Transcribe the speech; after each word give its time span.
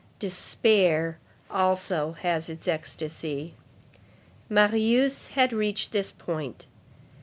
Despair, 0.17 1.19
also, 1.51 2.13
has 2.23 2.49
its 2.49 2.67
ecstasy. 2.67 3.53
Marius 4.49 5.27
had 5.27 5.53
reached 5.53 5.91
this 5.91 6.11
point. 6.11 6.65